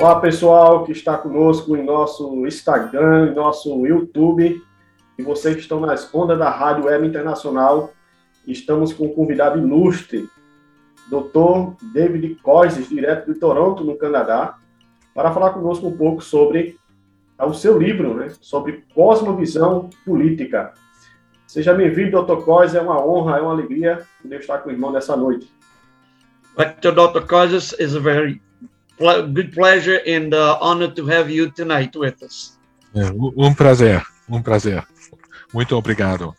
[0.00, 4.58] Olá, pessoal que está conosco em nosso Instagram, em nosso YouTube,
[5.18, 7.92] e vocês que estão nas ondas da Rádio Web Internacional.
[8.46, 10.26] Estamos com um convidado ilustre,
[11.10, 11.74] Dr.
[11.92, 14.56] David Coises, direto de Toronto, no Canadá,
[15.14, 16.78] para falar conosco um pouco sobre
[17.38, 20.72] o seu livro, né, sobre cosmovisão política.
[21.46, 22.42] Seja bem-vindo, Dr.
[22.42, 25.52] Coises, é uma honra, é uma alegria poder estar com o irmão nessa noite.
[26.56, 27.26] Dr.
[27.28, 28.40] Coises is a very
[29.00, 32.58] good pleasure and uh, honor to have you tonight with us.
[32.94, 34.84] É, um prazer, um prazer.
[35.52, 36.34] Muito obrigado.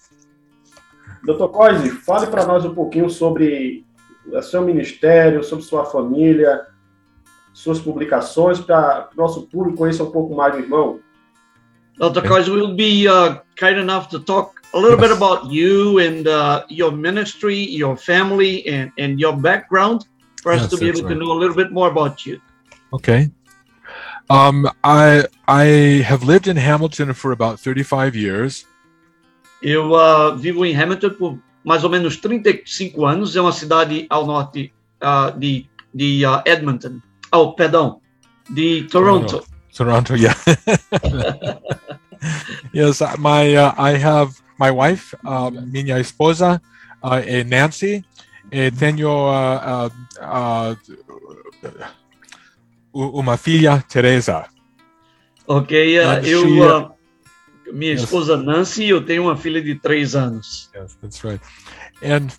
[1.24, 3.86] Doutor Coise, fale para nós um pouquinho sobre
[4.26, 6.68] o seu ministério, sobre sua família,
[7.54, 11.00] suas publicações, para o nosso público conhecer um pouco mais do irmão.
[11.98, 12.28] Dr.
[12.28, 16.64] Coise will be uh, kind enough to talk a little bit about you and uh,
[16.70, 20.06] your ministry, your family, and, and your background
[20.42, 21.10] for us yes, to be able right.
[21.10, 22.42] to know a little bit more about you.
[22.94, 23.32] Okay.
[24.30, 25.66] Um, I I
[26.08, 28.66] have lived in Hamilton for about 35 years.
[29.62, 33.36] Eu uh, vivo em Hamilton por mais ou menos 35 anos.
[33.36, 37.02] É uma cidade ao norte uh, de, de uh, Edmonton.
[37.32, 38.02] Oh, perdão,
[38.50, 39.44] de Toronto.
[39.76, 40.36] Toronto, yeah.
[42.74, 46.62] yes, my uh, I have my wife, um, minha esposa,
[47.04, 48.04] uh, Nancy,
[48.52, 49.90] e tenho uh,
[50.22, 50.76] uh,
[52.94, 54.46] uma filha, Teresa.
[55.48, 56.92] Ok, uh, eu, uh,
[57.74, 58.04] minha yes.
[58.04, 60.70] esposa Nancy, eu tenho uma filha de três anos.
[60.76, 61.42] Yes, that's right.
[62.04, 62.30] And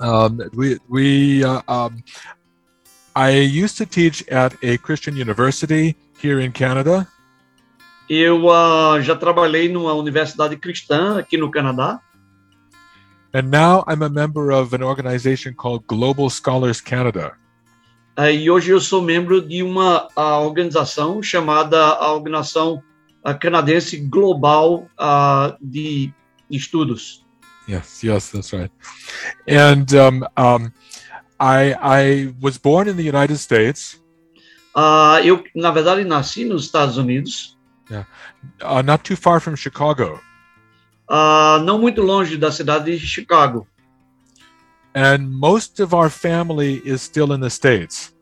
[0.00, 2.02] um, we we uh, um,
[3.14, 7.06] I used to teach at a Christian university here in Canada.
[8.08, 12.00] Eu uh, já trabalhei numa universidade cristã aqui no Canadá.
[13.32, 17.36] And now I'm a member of an organization called Global Scholars Canada.
[18.20, 22.82] Uh, e hoje eu sou membro de uma uh, organização chamada a Organização
[23.24, 24.86] uh, Canadense Global
[25.58, 26.12] de
[26.50, 27.24] Estudos.
[27.66, 28.70] Yes, yes, that's right.
[29.48, 30.70] And um, um,
[31.40, 33.98] I, I was born in the United States.
[35.24, 37.56] eu, na verdade, nasci nos Estados Unidos.
[37.90, 38.06] Yeah.
[38.82, 40.20] not too far from Chicago.
[41.64, 43.66] não muito longe da cidade de Chicago.
[44.94, 48.12] And most of our family is still in the States.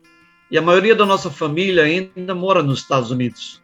[0.51, 3.61] E a maioria da nossa família ainda mora nos Estados Unidos.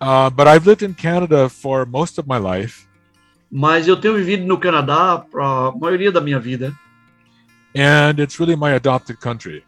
[0.00, 2.86] Uh, but I've lived in Canada for most of my life.
[3.50, 6.72] Mas eu tenho vivido no Canadá para a maioria da minha vida.
[7.74, 9.64] And it's really my adopted country.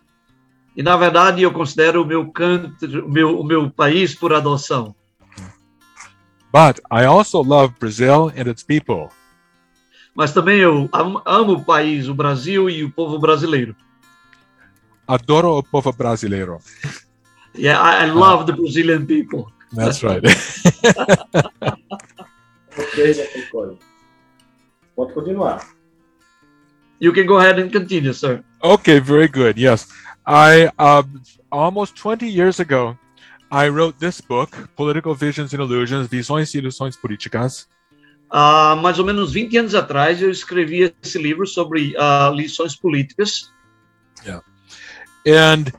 [0.76, 4.94] E na verdade eu considero o meu canto, o meu, o meu país por adoção.
[6.52, 9.10] But I also love Brazil and its people
[10.14, 10.88] mas também eu
[11.24, 13.74] amo o país, o Brasil e o povo brasileiro.
[15.06, 16.58] Adoro o povo brasileiro.
[17.52, 19.52] Yeah, I, I love the Brazilian people.
[19.72, 20.22] That's right.
[22.78, 23.14] ok,
[24.96, 25.66] Pode continuar.
[27.00, 28.44] You can go ahead and continue, sir.
[28.62, 29.58] Okay, very good.
[29.58, 29.88] Yes.
[30.26, 31.02] I uh,
[31.50, 32.96] almost 20 years ago,
[33.50, 37.66] I wrote this book, Political Visions and Illusions, Visões e Ilusões Políticas.
[38.30, 43.52] Há mais ou menos 20 anos atrás, eu escrevi esse livro sobre uh, lições políticas.
[44.24, 44.44] Yeah.
[45.26, 45.72] And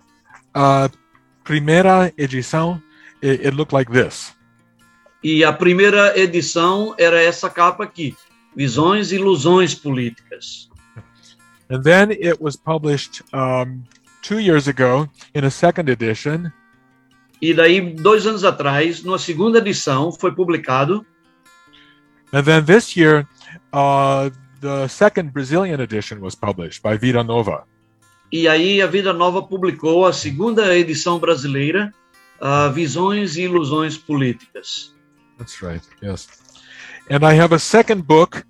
[0.56, 0.91] uh,
[1.44, 2.81] primeira edição,
[3.23, 4.34] it, it looked like this.
[5.23, 8.15] E a primeira edição era essa capa aqui,
[8.56, 10.69] Visões e Ilusões Políticas.
[11.69, 13.83] And then it was published um,
[14.21, 16.51] two years ago in a second edition.
[17.42, 21.06] E daí, dois anos atrás, numa segunda edição, foi publicado
[22.33, 23.28] And then this year,
[23.74, 24.30] uh,
[24.62, 27.63] the second Brazilian edition was published by Vida Nova.
[28.31, 31.94] E aí a Vida Nova publicou a segunda edição brasileira,
[32.39, 34.95] uh, Visões e Ilusões Políticas.
[35.38, 35.83] That's right.
[36.01, 36.28] Yes.
[37.10, 38.45] And I have a second book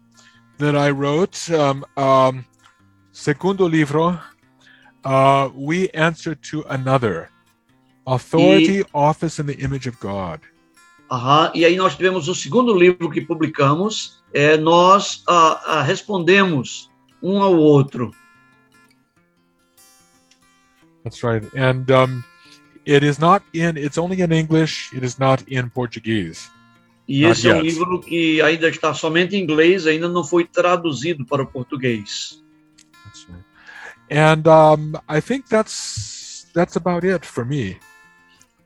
[0.60, 2.46] that I wrote, um, um,
[3.12, 4.20] segundo livro,
[5.04, 7.30] uh, We Answer to Another,
[8.06, 8.86] Authority, e...
[8.94, 10.42] Office in the Image of God.
[11.12, 11.52] Uhum.
[11.54, 16.90] E aí nós tivemos o segundo livro que publicamos, é, nós uh, uh, respondemos
[17.22, 18.16] um ao outro.
[21.04, 21.46] That's right.
[21.58, 22.24] And um,
[22.86, 26.50] it is not in, it's only in English, it is not in Portuguese.
[27.08, 27.68] E Not esse é um yet.
[27.68, 32.42] livro que ainda está somente em inglês, ainda não foi traduzido para o português.
[33.04, 33.44] That's right.
[34.10, 37.78] And um, I think that's that's about it for me.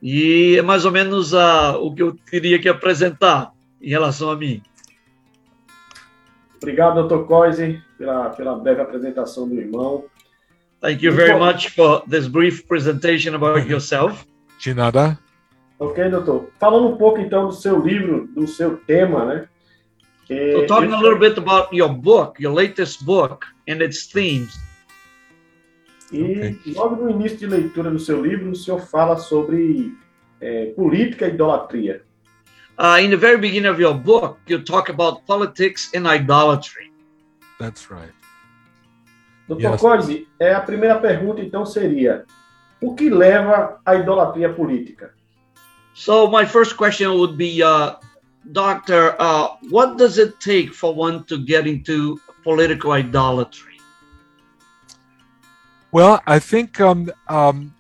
[0.02, 3.52] E é mais ou menos ah, o que eu teria que apresentar
[3.82, 4.62] em relação a mim.
[6.58, 7.26] Obrigado, Dr.
[7.26, 10.06] Coise, pela, pela breve apresentação do irmão.
[10.82, 14.26] Thank you very much for this brief presentation about yourself.
[14.60, 15.18] De nada.
[15.80, 16.50] Ok, doutor?
[16.60, 19.48] Falando um pouco então do seu livro, do seu tema, né?
[20.28, 24.58] So talking a little bit about your book, your latest book and its themes.
[26.16, 26.74] E Ok.
[26.76, 29.94] logo no início de leitura do seu livro, o senhor fala sobre
[30.40, 32.02] é, política e idolatria.
[32.78, 36.92] Uh, in the very beginning of your book, you talk about politics and idolatry.
[37.60, 38.14] That's right.
[39.48, 39.82] Doutor Yes.
[39.82, 42.26] Coise, é, a primeira pergunta então seria:
[42.82, 45.14] o que leva à idolatria política?
[45.94, 47.96] So my first question would be, uh,
[48.52, 53.75] Doctor, uh, what does it take for one to get into political idolatry?
[55.96, 57.74] Well, I think um, um,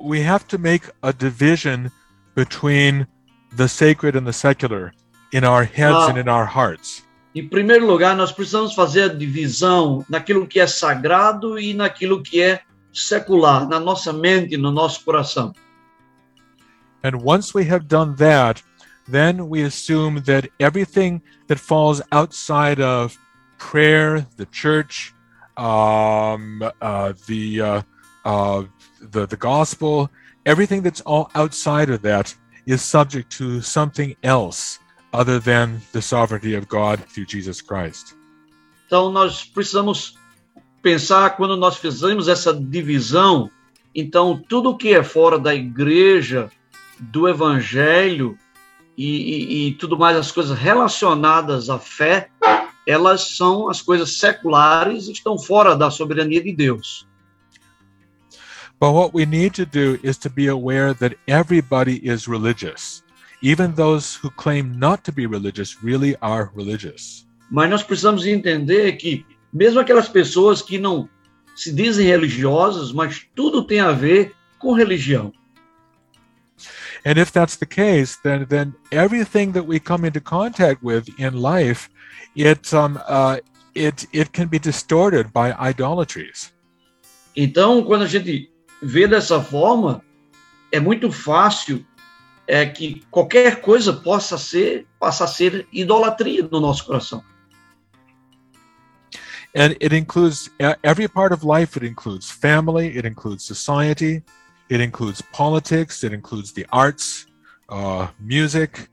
[0.00, 1.92] we have to make a division
[2.34, 3.06] between
[3.54, 4.94] the sacred and the secular
[5.32, 6.08] in our heads Ah.
[6.08, 7.02] and in our hearts.
[7.34, 12.40] Em primeiro lugar, nós precisamos fazer a divisão naquilo que é sagrado e naquilo que
[12.40, 15.52] é secular, na nossa mente, no nosso coração.
[17.04, 18.62] And once we have done that,
[19.06, 23.18] then we assume that everything that falls outside of
[23.58, 25.12] prayer, the church,
[25.56, 27.82] um, uh, the, uh,
[28.24, 28.64] uh,
[29.10, 30.10] the the gospel,
[30.46, 32.34] everything that's all outside of that
[32.66, 34.78] is subject to something else
[35.12, 38.14] other than the sovereignty of God through Jesus Christ.
[38.86, 40.14] Então, nós precisamos
[40.82, 43.50] pensar quando nós fizemos essa divisão.
[43.94, 46.50] Então, tudo que é fora da igreja,
[46.98, 48.38] do evangelho
[48.96, 52.30] e, e- e tudo mais, as coisas relacionadas à fé,
[52.86, 57.06] elas são as coisas seculares e estão fora da soberania de Deus.
[58.80, 63.04] But what we need to do is to be aware that everybody is religious.
[63.40, 67.24] Even those who claim not to be religious really are religious.
[67.50, 71.08] Mas nós precisamos entender que, mesmo aquelas pessoas que não
[71.54, 75.32] se dizem religiosas, mas tudo tem a ver com religião.
[77.04, 81.34] And if that's the case, then then everything that we come into contact with in
[81.34, 81.90] life,
[82.36, 83.38] it um, uh,
[83.74, 86.52] it it can be distorted by idolatries.
[87.34, 88.50] Então, quando a gente
[88.82, 90.02] vê dessa forma,
[90.70, 91.84] é muito fácil
[92.46, 97.24] é que qualquer coisa possa ser passar a ser idolatria no nosso coração.
[99.54, 100.50] And it includes
[100.82, 101.76] every part of life.
[101.76, 102.96] It includes family.
[102.96, 104.22] It includes society.
[104.68, 106.02] It includes politics.
[106.02, 107.26] It includes the arts,
[107.68, 108.88] uh, music.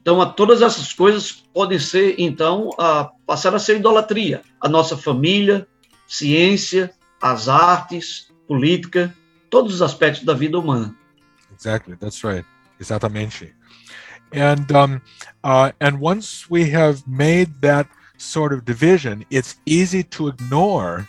[0.00, 4.42] Então, a todas essas coisas podem ser, então, a, passar a ser idolatria.
[4.60, 5.68] A nossa família,
[6.08, 6.90] ciência,
[7.20, 9.14] as artes, política,
[9.50, 10.94] todos os aspectos da vida humana.
[11.52, 11.96] Exactly.
[11.96, 12.46] That's right.
[12.80, 13.54] Exatamente.
[14.32, 15.00] And um,
[15.44, 17.86] uh, and once we have made that
[18.16, 21.08] sort of division, it's easy to ignore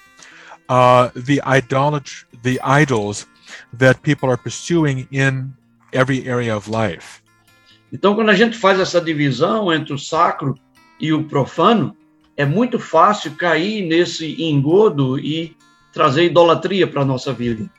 [0.69, 3.25] uh, the idolatry, the idols
[3.77, 5.51] that people are pursuing in
[5.93, 7.21] every area of life.
[7.91, 10.57] Então, quando a gente faz essa divisão entre o sacro
[10.99, 11.95] e o profano,
[12.37, 15.55] é muito fácil cair nesse engodo e
[15.91, 17.69] trazer idolatria para a nossa vida.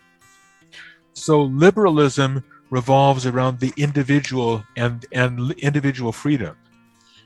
[1.13, 2.39] So liberalism
[2.71, 6.55] revolves around the individual and, and individual freedom.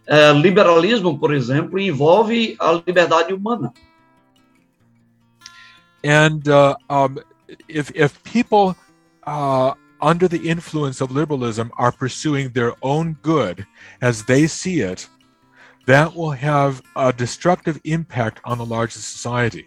[0.07, 3.71] É, liberalismo, por exemplo, envolve a liberdade humana.
[6.03, 7.19] And uh, um,
[7.69, 8.75] if, if people
[9.27, 13.67] uh, under the influence of liberalism are pursuing their own good
[14.01, 15.09] as they see it,
[15.87, 19.67] that will have a destructive impact on the larger society.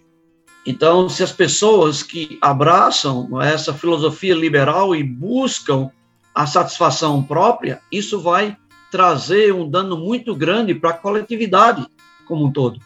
[0.66, 5.92] Então, se as pessoas que abraçam essa filosofia liberal e buscam
[6.34, 8.56] a satisfação própria, isso vai
[8.90, 11.86] trazer um dano muito grande para a coletividade
[12.26, 12.80] como um todo.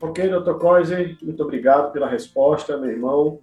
[0.00, 0.54] Ok, Dr.
[0.54, 3.40] Coise, muito obrigado pela resposta, meu irmão.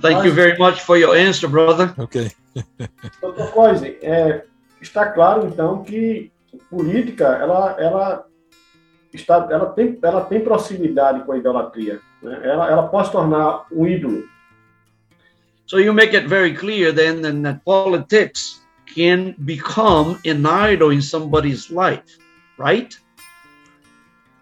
[0.00, 1.92] Thank you very much for your answer, brother.
[1.98, 2.30] Okay.
[3.20, 3.50] Dr.
[3.52, 4.44] Coise, é,
[4.80, 6.30] está claro então que
[6.70, 8.26] política ela, ela
[9.12, 12.00] está, ela tem, ela tem proximidade com a idolatria.
[12.22, 12.40] Né?
[12.44, 14.24] Ela, ela pode se tornar um ídolo.
[15.66, 18.60] So you make it very clear then, then that politics
[18.92, 22.18] can become an idol in somebody's life,
[22.58, 22.96] right?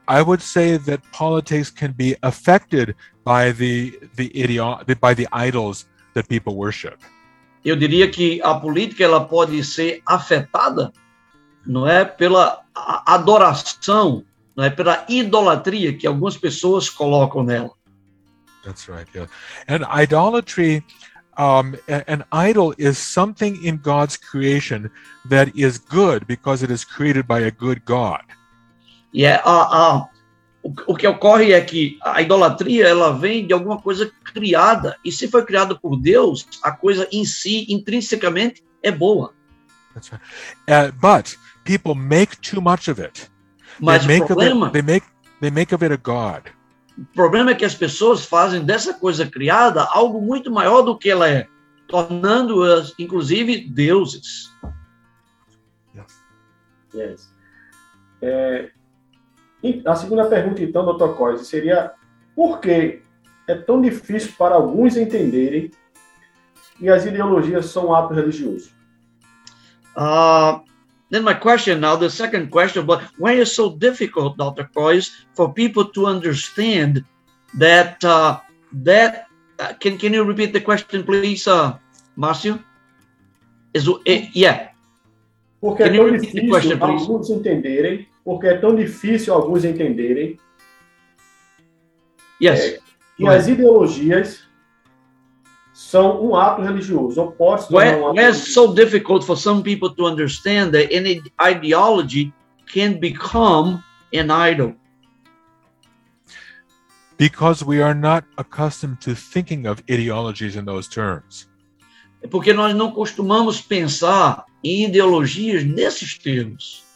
[0.08, 5.86] I would say that politics can be affected by the the ideo- by the idols
[6.14, 6.98] that people worship.
[7.64, 10.92] Eu diria que a política ela pode ser afetada,
[11.66, 12.62] não é pela
[13.04, 14.24] adoração,
[14.56, 17.72] não é pela idolatria que algumas pessoas colocam nela.
[18.64, 19.08] That's right.
[19.14, 19.30] Yeah.
[19.68, 20.82] And idolatry,
[21.36, 24.90] um, an idol is something in God's creation
[25.28, 28.22] that is good because it is created by a good God.
[29.12, 30.08] E é a, a
[30.62, 35.12] o, o que ocorre é que a idolatria ela vem de alguma coisa criada e
[35.12, 39.32] se foi criada por Deus, a coisa em si intrinsecamente é boa.
[39.94, 40.22] That's right.
[40.68, 43.30] Uh, but people make too much of it.
[43.80, 44.72] Mas they o make of problema it.
[44.72, 45.06] They make
[45.40, 46.50] they make of it a god.
[46.98, 51.08] O problema é que as pessoas fazem dessa coisa criada algo muito maior do que
[51.08, 51.46] ela é,
[51.86, 54.52] tornando-as, inclusive, deuses.
[56.92, 57.32] Yes.
[58.20, 58.77] É, e
[59.84, 61.14] a segunda pergunta, então, Dr.
[61.14, 61.92] Coise, seria
[62.34, 63.02] por que
[63.48, 65.70] é tão difícil para alguns entenderem
[66.76, 68.70] que as ideologias são um ato religioso?
[69.96, 70.60] Uh,
[71.10, 74.68] then my question now, the second question, but why is it so difficult, Dr.
[74.72, 77.04] Coyce, for people to understand
[77.58, 78.38] that uh,
[78.84, 79.26] that
[79.58, 81.76] uh, can can you repeat the question, please, uh,
[82.16, 82.62] Márcio?
[83.74, 84.70] Is eh, yeah.
[85.60, 87.02] Porque é Can you tão difícil question, please?
[87.02, 90.38] alguns entenderem, porque é tão difícil alguns entenderem
[92.38, 92.78] Yes.
[93.16, 94.42] que as ideologias
[95.72, 98.52] são um ato religioso, tornar Why, um ato why is it religioso.
[98.52, 102.30] so difficult for some people to understand that any ideology
[102.70, 103.82] can become
[104.12, 104.74] an idol?
[107.16, 111.48] Because we are not accustomed to thinking of ideologies in those terms.
[112.22, 116.86] É porque nós não costumamos pensar em ideologias nesses termos.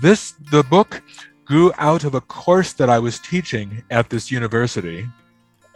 [0.00, 1.02] This the book
[1.44, 5.08] grew out of a course that I was teaching at this university.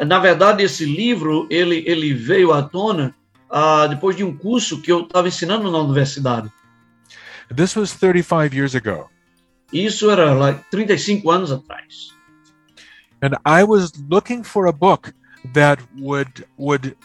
[0.00, 3.15] Na verdade, esse livro ele, ele veio à tona
[3.50, 6.50] ah, depois de um curso que eu estava ensinando na universidade.
[7.55, 9.09] This was 35 years ago.
[9.73, 12.11] Isso era like, 35 anos atrás.
[13.23, 15.12] and I was looking for a book
[15.55, 16.97] that would would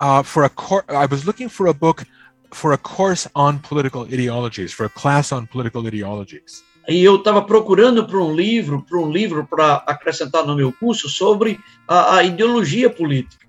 [0.00, 0.84] uh, for a course.
[0.88, 2.04] I was looking for a book
[2.52, 6.64] for a course on political ideologies, for a class on political ideologies.
[6.88, 11.08] E eu estava procurando por um livro, por um livro para acrescentar no meu curso
[11.08, 13.44] sobre a, a ideologia política.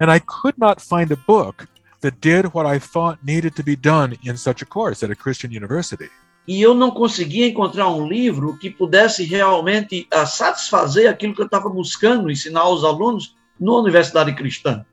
[0.00, 1.66] And I could not find a book
[2.00, 5.16] that did what I thought needed to be done in such a course at a
[5.16, 6.10] Christian university.
[6.46, 11.46] E eu não conseguia encontrar um livro que pudesse realmente ah, satisfazer aquilo que eu
[11.46, 14.84] estava buscando ensinar aos alunos na universidade cristã.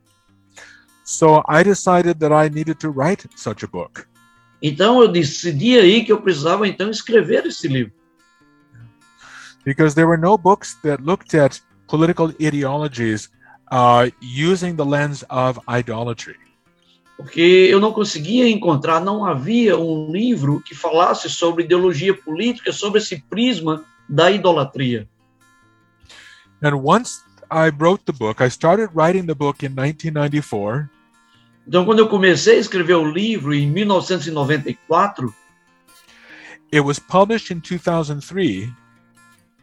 [1.04, 4.06] So I decided that I needed to write such a book.
[4.62, 7.92] Então eu decidi aí que eu precisava então escrever esse livro.
[9.64, 13.28] because there were no books that looked at political ideologies
[13.70, 16.36] uh, using the lens of idolatry.
[17.16, 22.98] porque eu não conseguia encontrar, não havia um livro que falasse sobre ideologia política, sobre
[22.98, 25.08] esse prisma da idolatria.
[26.60, 30.90] And once I wrote the book, I started writing the book in 1994,
[31.66, 35.32] Então, quando eu comecei a escrever o livro em 1994,
[36.72, 38.68] it was published in 2003,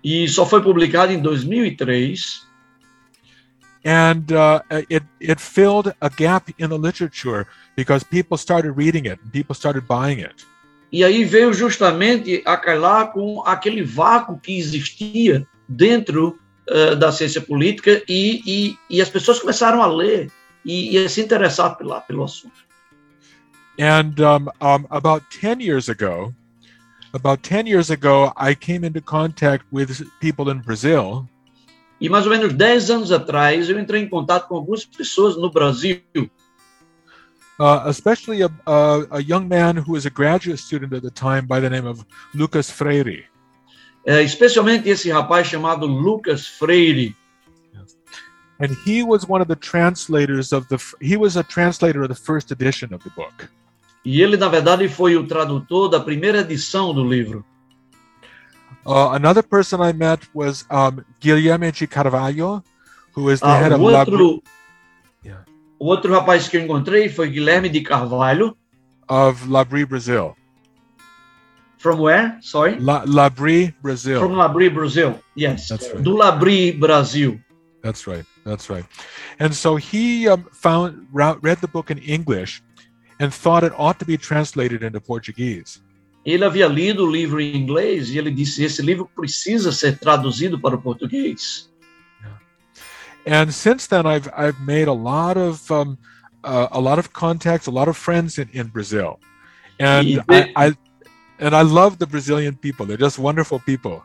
[0.04, 2.48] e só foi publicado em 2003,
[3.86, 9.20] and uh, it, it filled a gap in the literature because people started reading it
[9.24, 10.46] and people started buying it.
[10.92, 16.40] E aí veio justamente a calhar com aquele vácuo que existia dentro
[16.70, 20.32] uh, da ciência política e, e, e, as pessoas começaram a ler
[20.66, 22.68] e, e a se interessar pela, pelo assunto.
[23.80, 26.34] And um, um, about 10 years ago,
[27.14, 31.28] about 10 years ago, I came into contact with people in Brazil.
[32.02, 35.50] E mais ou menos 10 anos atrás, eu entrei em contato com algumas pessoas no
[35.50, 36.02] Brasil.
[37.60, 41.46] Uh, especially a, a, a, young man who was a graduate student at the time
[41.46, 43.26] by the name of Lucas Freire.
[44.06, 47.14] É, especialmente esse rapaz chamado Lucas Freire.
[48.60, 52.16] And he was one of the translators of the he was a translator of the
[52.16, 53.50] first edition of the book.
[54.06, 57.46] E ele na verdade foi o tradutor da primeira edição do livro.
[58.86, 62.64] Uh, another person I met was um, Guilherme de Carvalho,
[63.16, 64.42] who is the Ah, head of outro,
[65.24, 65.44] Yeah.
[65.78, 68.56] o outro rapaz que eu encontrei foi Guilherme de Carvalho.
[69.10, 70.36] of Labri Brazil.
[71.80, 72.38] From where?
[72.42, 72.78] Sorry.
[72.80, 74.20] La, Labri Brazil.
[74.20, 75.20] From Labri, Brazil.
[75.36, 75.68] Yes.
[75.70, 76.04] That's right.
[76.04, 77.40] Do Labri, Brasil.
[77.82, 78.26] That's right.
[78.50, 78.86] That's right.
[79.40, 82.64] And so he um, found read the book in English
[83.20, 85.82] and thought it ought to be translated into Portuguese.
[86.26, 90.60] Ele havia lido o livro em inglês e ele disse: esse livro precisa ser traduzido
[90.60, 91.70] para o português.
[93.26, 95.98] And since then, I've I've made a lot of um,
[96.44, 99.20] uh, a lot of contacts, a lot of friends in, in Brazil,
[99.80, 100.74] and E I, de- I
[101.40, 102.86] and I love the Brazilian people.
[102.86, 104.04] They're just wonderful people.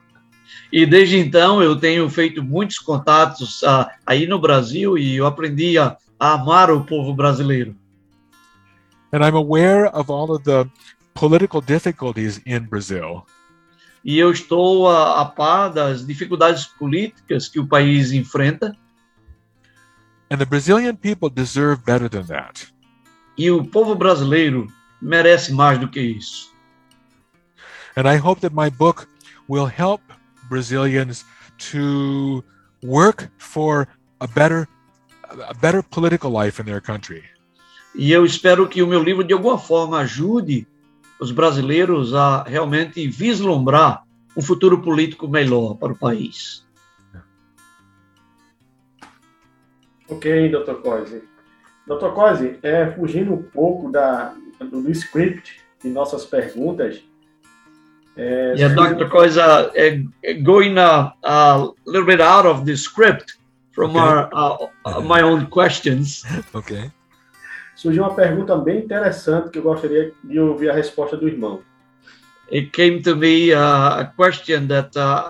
[0.73, 5.79] E desde então eu tenho feito muitos contatos ah, aí no Brasil e eu aprendi
[5.79, 7.77] a, a amar o povo brasileiro.
[9.13, 10.69] And I'm aware of all of the
[11.15, 13.25] political difficulties in Brazil.
[14.05, 18.77] E eu estou a, a par das dificuldades políticas que o país enfrenta
[20.31, 22.67] And the Brazilian people deserve better than that.
[23.39, 24.67] e o povo brasileiro
[25.01, 26.53] merece mais do que isso.
[27.97, 29.07] And I hope that my book
[29.49, 30.01] will help
[30.55, 31.25] Brazilians
[31.73, 32.45] to
[32.83, 33.89] work for
[34.21, 34.69] a better
[35.49, 37.25] a better political life in their country.
[37.95, 40.67] E eu espero que o meu livro, de alguma forma, ajude
[41.21, 44.05] os brasileiros a realmente vislumbrar
[44.37, 46.65] um futuro político melhor para o país.
[50.09, 50.75] Ok, Dr.
[50.83, 51.23] Coise.
[51.87, 52.11] Dr.
[52.15, 57.03] Coise, é, fugindo um pouco da, do, do script de nossas perguntas.
[58.17, 59.09] É, Yeah, Dr.
[59.09, 63.33] Coisa, uh, going a, a little bit out of the script
[63.73, 63.99] from Okay.
[64.01, 66.23] our, uh, uh, my own questions,
[66.55, 66.91] Okay.
[67.75, 71.61] surgiu uma pergunta bem interessante que eu gostaria de ouvir a resposta do irmão.
[72.53, 75.25] it came to me uh, a question that uh,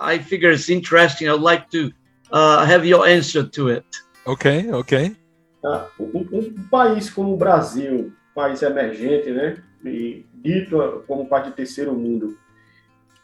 [0.00, 1.28] I figure is interesting.
[1.28, 1.90] I'd like to
[2.32, 3.84] uh, have your answer to it.
[4.26, 4.70] Okay.
[4.72, 5.14] Okay.
[5.60, 5.86] Tá?
[6.00, 11.52] Um, um- um país como o Brasil, país emergente, né, e dito como país de
[11.52, 12.38] terceiro mundo,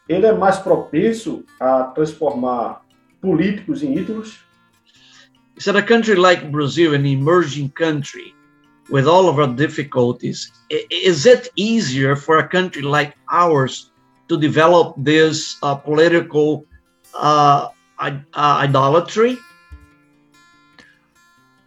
[0.09, 2.81] ele é mais propenso a transformar
[3.21, 4.41] políticos em ídolos?
[5.55, 8.35] He said, a country like Brazil, an emerging country
[8.89, 13.93] with all of our difficulties, is it easier for a country like ours
[14.29, 16.65] to develop this uh, political
[17.15, 19.37] uh, uh, idolatry?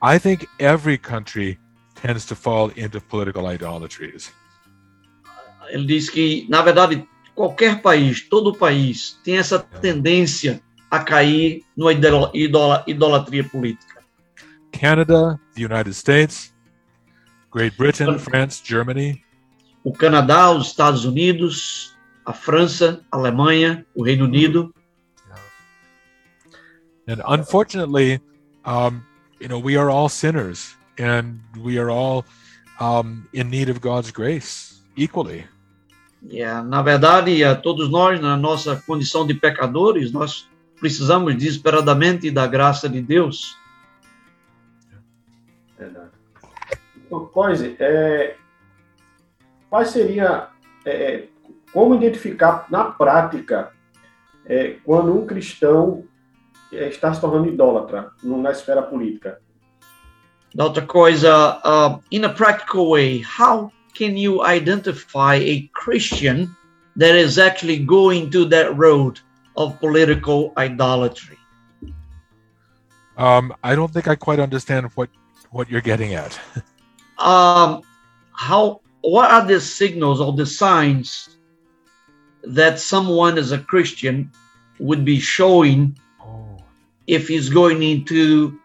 [0.01, 1.59] I think every country
[1.95, 4.31] tends to fall into political idolatries.
[5.73, 11.91] Ele diz que, na verdade, qualquer país, todo país, tem essa tendência a cair numa
[11.91, 14.03] idola- idolatria política.
[14.71, 16.53] Canada, the United States,
[17.51, 19.23] Great Britain, France, Germany.
[19.83, 24.71] O Canadá, os Estados Unidos, a França, a Alemanha, o Reino Unido.
[27.07, 28.21] And unfortunately,
[28.63, 29.01] um,
[29.39, 32.25] you know, we are all sinners and we are all
[32.79, 35.45] um, in need of God's grace equally.
[36.31, 42.47] Eh, na verdade, eh, todos nós, na nossa condição de pecadores, nós precisamos desesperadamente da
[42.47, 43.57] graça de Deus.
[45.77, 46.11] Verdade.
[47.05, 48.35] Então, Coise, é,
[49.69, 50.47] quais seria,
[50.85, 51.27] é,
[51.71, 53.71] como identificar na prática
[54.45, 56.05] é, quando um cristão
[56.71, 59.39] é, está se tornando idólatra na esfera política?
[60.57, 66.55] Outra coisa, uh, in a practical way, how can you identify a Christian
[66.95, 69.19] that is actually going to that road
[69.55, 71.37] of political idolatry?
[73.17, 75.09] Um, I don't think I quite understand what
[75.51, 76.39] what you're getting at.
[77.19, 77.83] Um,
[78.33, 78.81] how?
[79.01, 81.37] What are the signals or the signs
[82.43, 84.31] that someone as a Christian
[84.79, 86.57] would be showing Oh,
[87.05, 88.59] if he's going into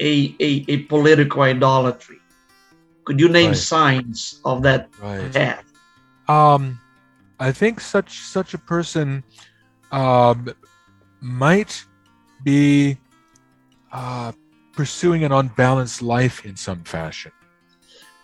[0.00, 2.17] a, a, a political idolatry?
[3.08, 3.56] Could you name Right.
[3.56, 5.32] signs of that right.
[5.32, 5.64] path?
[6.28, 6.78] um,
[7.40, 9.24] I think such such a person
[9.90, 10.52] um,
[11.22, 11.86] might
[12.44, 12.98] be
[13.92, 14.32] uh,
[14.76, 17.32] pursuing an unbalanced life in some fashion.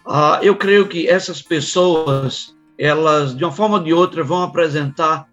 [0.06, 5.26] Ah, eu creio que essas pessoas, elas, de uma forma ou de outra, vão apresentar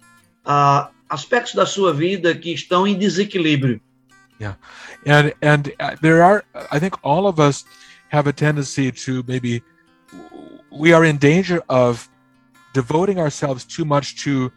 [0.45, 3.81] ah, aspectos da sua vida que estão em desequilíbrio.
[4.39, 4.55] Yeah,
[5.05, 7.63] and and uh, there are i think all of us
[8.11, 9.63] have a tendency to maybe
[10.69, 12.07] we are in danger of
[12.73, 14.51] devoting ourselves too much to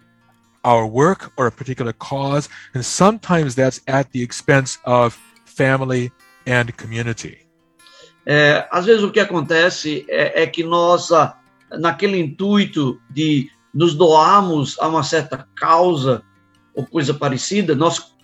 [0.65, 5.15] our work or a particular cause and sometimes that's at the expense of
[5.45, 6.11] family
[6.47, 7.39] and community.
[8.27, 11.39] É, às vezes o que acontece é, é que nós, ah,
[11.71, 16.23] naquele intuito de nos doarmos a uma certa causa
[16.75, 18.15] ou coisa parecida, nós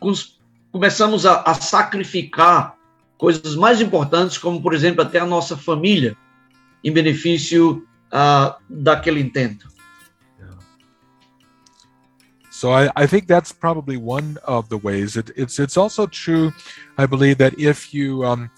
[0.73, 2.80] começamos a, a sacrificar
[3.21, 6.17] coisas mais importantes, como, por exemplo, até a nossa família,
[6.83, 9.69] em benefício ah, daquele intento.
[12.51, 15.17] So I, I think that's probably one of the ways.
[15.17, 16.53] It, it's it's also true,
[16.99, 18.51] I believe, that if you um,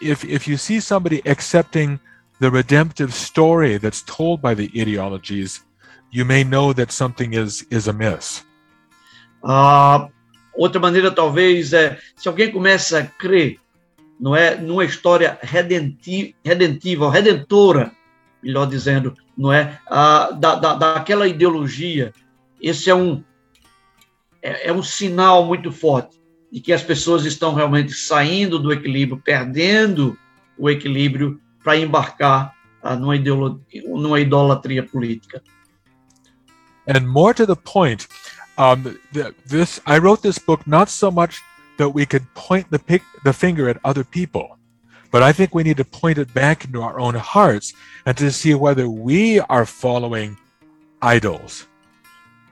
[0.00, 1.98] if if you see somebody accepting
[2.40, 5.60] the redemptive story that's told by the ideologies,
[6.10, 8.44] you may know that something is is amiss.
[9.42, 10.08] Ah,
[10.56, 13.58] outra maneira, talvez, é se alguém começa a crer
[14.18, 17.92] não é, numa história redenti, redentiva, redentora,
[18.42, 19.78] melhor dizendo, não é,
[20.38, 22.12] da, da, daquela ideologia,
[22.60, 23.22] esse é um,
[24.42, 26.18] é, é um sinal muito forte
[26.52, 30.16] de que as pessoas estão realmente saindo do equilíbrio, perdendo
[30.56, 35.42] o equilíbrio para embarcar ah, numa, ideolo, numa idolatria política.
[36.86, 38.06] And more to the point,
[38.58, 41.42] um, th- this I wrote this book not so much
[41.76, 44.56] that we could point the pic- the finger at other people,
[45.10, 47.74] but I think we need to point it back into our own hearts
[48.06, 50.36] and to see whether we are following
[51.02, 51.66] idols.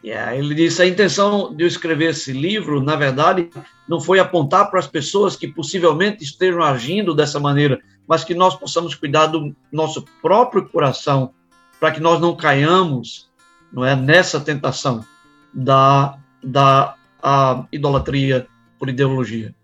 [0.04, 3.48] Yeah, ele disse: a intenção de eu escrever esse livro, na verdade,
[3.88, 8.56] não foi apontar para as pessoas que possivelmente estejam agindo dessa maneira, mas que nós
[8.56, 11.32] possamos cuidar do nosso próprio coração,
[11.78, 13.28] para que nós não caiamos,
[13.72, 15.04] não é, nessa tentação
[15.54, 16.96] da da
[17.70, 18.48] idolatria
[18.83, 19.55] por ideologia.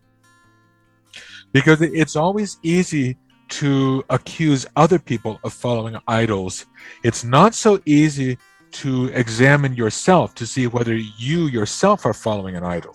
[1.52, 3.16] Because it's always easy
[3.48, 6.66] to accuse other people of following idols.
[7.02, 8.38] It's not so easy
[8.82, 12.94] to examine yourself to see whether you yourself are following an idol.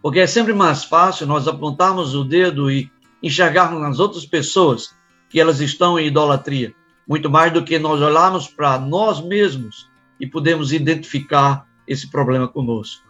[0.00, 2.90] Porque é sempre mais fácil nós apontarmos o dedo e
[3.22, 4.94] enxergarmos nas outras pessoas
[5.28, 6.72] que elas estão em idolatria,
[7.06, 9.86] muito mais do que nós olharmos para nós mesmos
[10.18, 13.09] e podemos identificar esse problema conosco.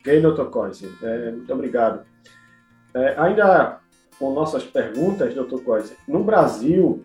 [0.00, 2.04] Ok, doutor Coise, é, muito obrigado.
[2.94, 3.80] É, ainda
[4.18, 7.04] com nossas perguntas, doutor Coise, no Brasil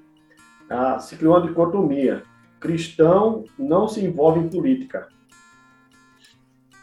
[0.70, 2.24] ah, se criou uma dicotomia.
[2.60, 5.08] Cristão não se envolve em política.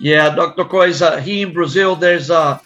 [0.01, 0.65] Yeah, Dr.
[0.65, 2.61] Coisa, here in Brazil, there's a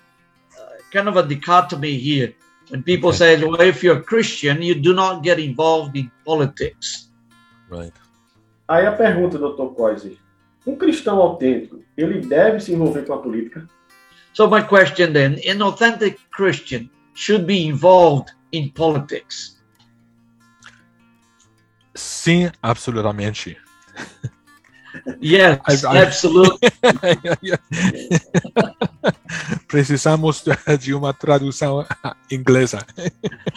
[0.90, 2.34] kind of a dichotomy here.
[2.70, 3.18] When people Okay.
[3.18, 7.10] say, well, if you're a Christian, you do not get involved in politics.
[7.70, 7.92] Right.
[8.68, 10.18] Aí a pergunta, doutor Coise,
[10.66, 13.68] um cristão autêntico, ele deve se envolver com a política?
[14.32, 19.56] So my question then, an authentic Christian should be involved in politics.
[21.94, 23.56] Sim, absolutamente.
[25.20, 26.68] Yes, I- I- absolutely.
[29.68, 30.42] Precisamos
[30.80, 31.86] de uma tradução
[32.30, 32.84] inglesa.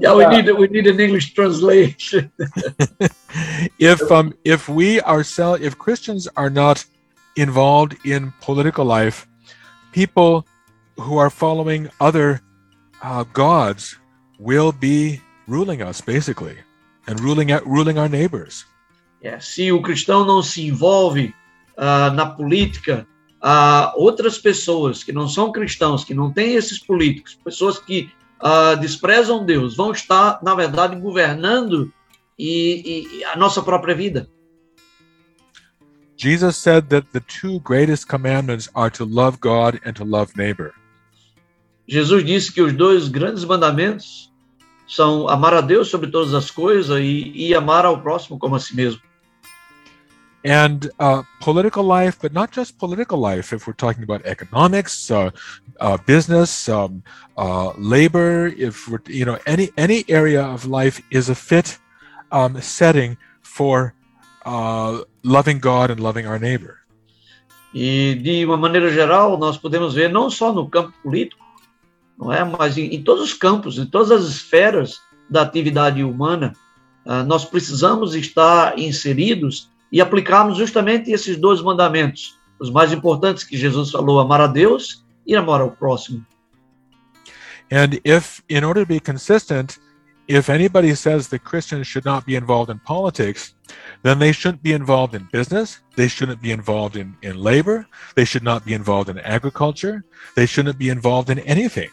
[0.00, 2.30] yeah, we need we need an English translation.
[3.78, 6.84] If um if we ourselves if Christians are not
[7.36, 9.26] involved in political life,
[9.92, 10.46] people
[10.98, 12.40] who are following other
[13.02, 13.96] uh, gods
[14.38, 16.56] will be ruling us basically,
[17.08, 18.66] and ruling ruling our neighbors.
[19.22, 21.34] É, se o cristão não se envolve
[21.76, 23.06] ah, na política,
[23.42, 28.74] ah, outras pessoas que não são cristãos, que não têm esses políticos, pessoas que ah,
[28.74, 31.92] desprezam Deus, vão estar, na verdade, governando
[32.38, 34.28] e- e a nossa própria vida.
[36.16, 40.72] Jesus said that the two greatest commandments are to love God and to love neighbor.
[41.88, 44.30] Jesus disse que os dois grandes mandamentos
[44.88, 48.60] são amar a Deus sobre todas as coisas e, e amar ao próximo como a
[48.60, 49.00] si mesmo.
[50.44, 53.52] and uh, political life, but not just political life.
[53.52, 55.30] If we're talking about economics, uh,
[55.80, 57.02] uh, business, um,
[57.36, 61.78] uh, labor, if we're you know any any area of life is a fit
[62.30, 63.94] um, setting for
[64.44, 66.78] uh, loving God and loving our neighbor.
[67.74, 71.44] E, de uma maneira geral, nós podemos ver não só no campo político,
[72.18, 72.44] não é?
[72.44, 75.00] Mas em, em todos os campos, em todas as esferas
[75.30, 76.52] da atividade humana,
[77.06, 83.56] uh, nós precisamos estar inseridos e aplicarmos justamente esses dois mandamentos, os mais importantes que
[83.56, 86.24] Jesus falou: amar a Deus e amar ao próximo.
[87.70, 89.78] And if, in order to be consistent,
[90.26, 93.54] if anybody says that Christians should not be involved in politics,
[94.02, 95.80] then they shouldn't be involved in business.
[95.94, 97.86] They shouldn't be involved in, in labor.
[98.14, 100.04] They should not be involved in agriculture.
[100.34, 101.90] They shouldn't be involved in anything.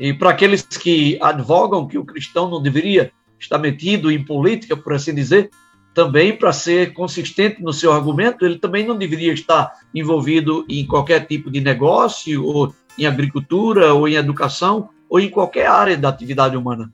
[0.00, 4.94] E para aqueles que advogam que o cristão não deveria estar metido em política, por
[4.94, 5.50] assim dizer,
[5.92, 11.26] também para ser consistente no seu argumento, ele também não deveria estar envolvido em qualquer
[11.26, 16.56] tipo de negócio, ou em agricultura, ou em educação, ou em qualquer área da atividade
[16.56, 16.90] humana.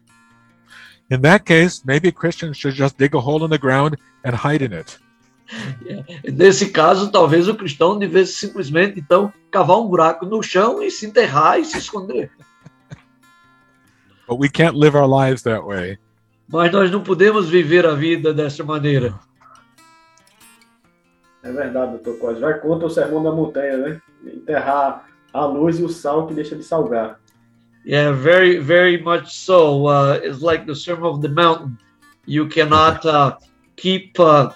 [1.09, 4.65] In that case, maybe Christians should just dig a hole in the ground and hide
[4.65, 4.99] in it.
[6.33, 11.07] Nesse caso, talvez o cristão devesse simplesmente então cavar um buraco no chão e se
[11.07, 12.33] enterrar e se esconder.
[14.29, 15.99] But we can't live our lives that way.
[16.49, 19.15] Mas nós não podemos viver a vida dessa maneira.
[21.43, 22.41] É verdade, doutor Cosme.
[22.41, 24.01] Vai contra o sermão da montanha, né?
[24.25, 27.21] Enterrar a luz e o sal que deixa de salgar.
[27.85, 29.87] Yeah, very, very much so.
[29.87, 31.77] Uh, it's like the Sermon of the Mountain.
[32.27, 33.37] You cannot uh,
[33.77, 34.51] keep uh,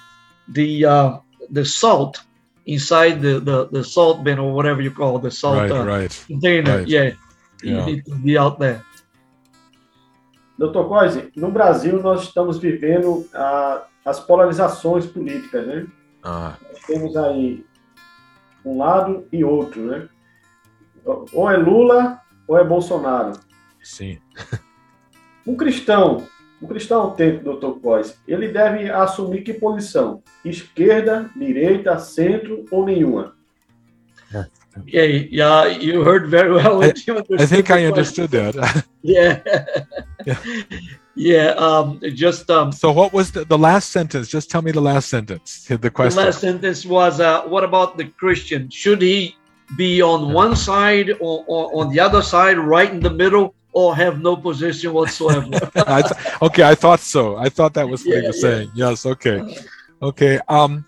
[0.53, 2.21] the uh, the salt
[2.67, 5.85] inside the, the, the salt bin or whatever you call it, the salt Right, uh,
[5.85, 6.25] right.
[6.27, 6.79] container.
[6.79, 6.89] right.
[6.89, 7.11] Yeah,
[7.63, 7.87] you Yeah.
[7.87, 8.83] need to be out there.
[10.61, 15.87] Doutor Coise, no Brasil nós estamos vivendo ah, as polarizações políticas, né?
[16.23, 17.65] Ah, Nós temos aí
[18.63, 20.07] um lado e outro, né?
[21.33, 23.33] Ou é Lula ou é Bolsonaro.
[23.83, 24.19] sim.
[25.47, 26.27] Um cristão,
[26.63, 30.23] um cristão autêntico, doutor Coise, ele deve assumir que posição?
[30.45, 33.35] Esquerda, direita, centro ou nenhuma?
[34.87, 36.83] Yeah, yeah, you heard very well.
[36.85, 36.93] I-
[37.43, 38.55] I think I understood that.
[39.03, 39.43] Yeah,
[41.15, 41.49] yeah.
[41.51, 44.29] Um, just um, so, what was the, the last sentence?
[44.29, 45.67] Just tell me the last sentence.
[45.67, 46.19] The question.
[46.19, 48.71] the last sentence was, uh, "What about the Christian?
[48.71, 49.37] Should he
[49.77, 53.95] be on one side or, or on the other side, right in the middle, or
[53.97, 57.37] have no position whatsoever?" I th- okay, I thought so.
[57.37, 58.49] I thought that was what he was yeah.
[58.51, 58.71] saying.
[58.75, 59.07] Yes.
[59.07, 59.57] Okay.
[60.03, 60.41] Okay.
[60.49, 60.85] Um,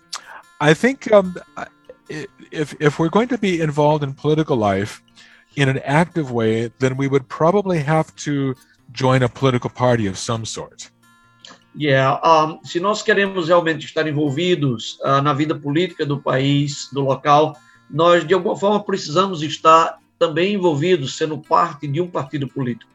[0.59, 1.35] I think um,
[2.51, 5.01] if if we're going to be involved in political life
[5.55, 8.55] in an active way, then we would probably have to
[8.91, 10.91] join a political party of some sort.
[11.75, 17.01] Yeah, um, se nós queremos realmente estar envolvidos ah, na vida política do país, do
[17.01, 17.57] local,
[17.89, 22.91] nós de alguma forma precisamos estar também envolvidos, sendo parte de um partido político.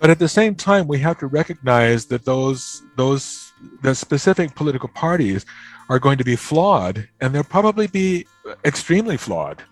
[0.00, 4.88] But at the same time, we have to recognize that those those the specific political
[4.88, 5.44] parties
[5.88, 8.26] are going to be flawed, and they'll probably be
[8.64, 9.62] extremely flawed.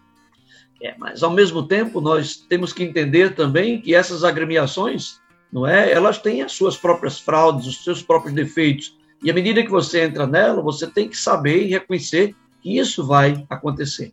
[0.82, 5.20] É, mas ao mesmo tempo nós temos que entender também que essas agremiações,
[5.52, 5.90] não é?
[5.90, 8.96] Elas têm as suas próprias fraudes, os seus próprios defeitos.
[9.22, 13.06] E à medida que você entra nela, você tem que saber e reconhecer que isso
[13.06, 14.12] vai acontecer.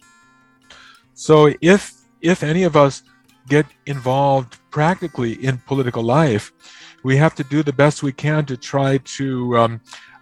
[1.13, 3.04] So if if any of us
[3.49, 6.54] get involved practically in political life,
[7.04, 9.80] we have to do the best we can to try to um,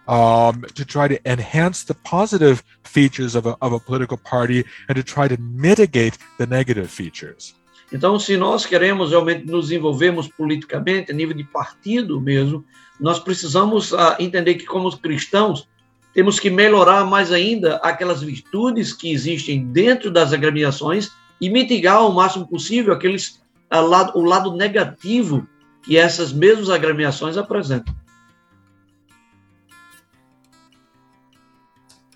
[0.08, 4.96] um, to try to enhance the positive features of a, of a political party and
[4.96, 7.54] to try to mitigate the negative features.
[7.92, 12.64] Então, se nós queremos realmente nos envolvermos politicamente, a nível de partido mesmo,
[12.98, 15.68] nós precisamos ah, entender que, como cristãos,
[16.14, 21.10] temos que melhorar mais ainda aquelas virtudes que existem dentro das agremiações
[21.40, 25.46] e mitigar o máximo possível aqueles ah, lado, o lado negativo
[25.82, 27.94] que essas mesmas agremiações apresentam.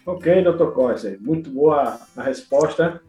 [0.07, 3.01] Ok, doutor Coise, muito boa a resposta.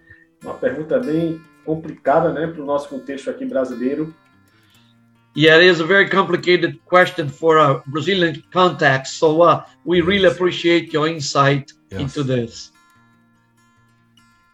[0.44, 4.14] Uma pergunta bem complicada, né, para o nosso contexto aqui brasileiro.
[5.36, 10.26] Yeah, it is a very complicated question for a Brazilian context, so uh, we really
[10.26, 12.02] appreciate your insight Yes.
[12.02, 12.74] into this.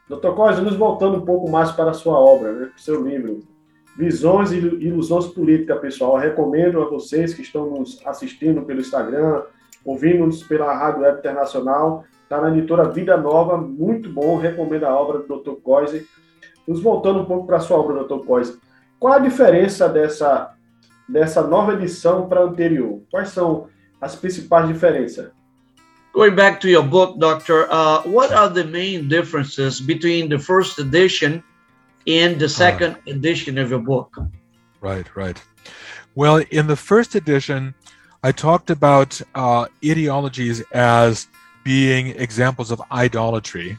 [0.09, 3.01] Doutor Coise, nos voltando um pouco mais para a sua obra, né, para o seu
[3.01, 3.39] livro,
[3.97, 6.15] Visões e Ilusões Políticas, pessoal.
[6.17, 9.43] Eu recomendo a vocês que estão nos assistindo pelo Instagram,
[9.85, 15.19] ouvindo-nos pela Rádio Web Internacional, está na editora Vida Nova, muito bom, recomendo a obra
[15.19, 15.61] do Dr.
[15.61, 16.07] Coise.
[16.67, 18.25] Nos voltando um pouco para a sua obra, Dr.
[18.25, 18.57] Coise,
[18.99, 20.51] qual a diferença dessa,
[21.07, 23.03] dessa nova edição para a anterior?
[23.11, 23.67] Quais são
[24.01, 25.31] as principais diferenças?
[26.13, 30.79] Going back to your book, Doctor, uh, what are the main differences between the first
[30.79, 31.43] edition
[32.07, 34.19] and the second edition of your book?
[34.81, 35.41] Right, right.
[36.15, 37.73] Well, in the first edition,
[38.23, 41.27] I talked about uh, ideologies as
[41.63, 43.77] being examples of idolatry.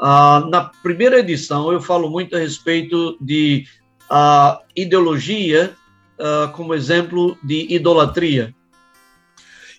[0.00, 3.66] Ah, na primeira edição, eu falo muito a respeito de
[4.08, 5.74] ah, ideologia
[6.18, 8.54] ah, como exemplo de idolatria.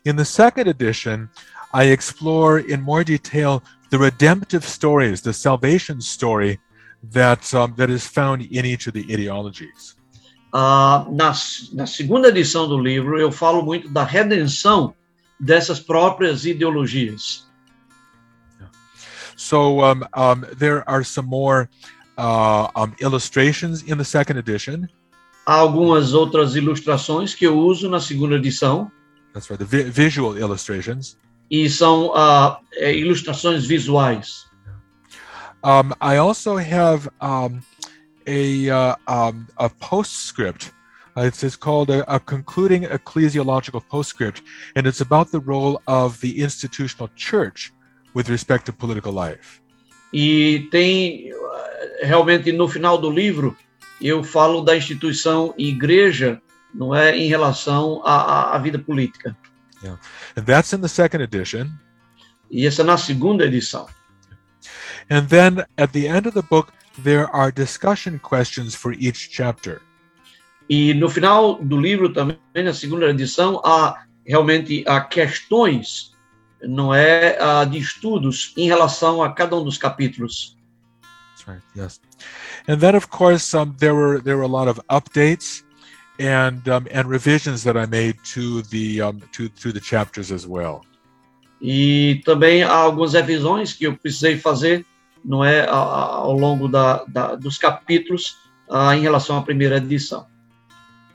[0.06, 1.30] In the second edition,
[1.74, 6.60] I explore in more detail the redemptive stories, the salvation story
[7.12, 9.96] that um, that is found in each of the ideologies.
[10.54, 11.34] Ah, na,
[11.74, 14.94] na segunda edição do livro, eu falo muito da redenção
[15.42, 17.50] dessas próprias ideologias.
[19.36, 21.68] So um, um, there are some more
[22.18, 24.88] uh, um, illustrations in the second edition.
[25.48, 28.92] Há algumas outras ilustrações que eu uso na segunda edição,
[29.34, 31.18] That's right, the vi- visual illustrations.
[31.50, 32.14] e são
[32.76, 34.46] é, ilustrações visuais.
[35.64, 37.60] Um, I also have um,
[38.28, 40.72] a uh, um, a postscript.
[41.16, 44.42] Uh, it's, it's called a, a concluding ecclesiological postscript,
[44.76, 47.74] and it's about the role of the institutional church
[48.14, 49.62] with respect to political life.
[50.14, 53.56] E tem, ah, realmente, no final do livro,
[54.02, 56.42] eu falo da instituição igreja,
[56.74, 59.36] não é, em relação à- à vida política.
[59.84, 60.00] Yeah.
[60.38, 61.70] And that's in the second edition.
[62.50, 63.88] E essa é na segunda edição.
[65.10, 66.72] And then at the end of the book,
[67.04, 69.82] there are discussion questions for each chapter.
[70.70, 76.12] E no final do livro também, na segunda edição, há realmente há questões,
[76.62, 80.56] não é, de estudos em relação a cada um dos capítulos.
[81.36, 81.64] That's right.
[81.76, 82.00] Yes.
[82.68, 85.64] And then, of course, um, there were there were a lot of updates
[86.20, 90.46] and um, and revisions that I made to the um, to to the chapters as
[90.46, 90.82] well.
[91.62, 94.86] E também há algumas revisões que eu precisei fazer,
[95.24, 98.36] não é, ao longo da, da- dos capítulos
[98.70, 100.26] ah, em relação à primeira edição.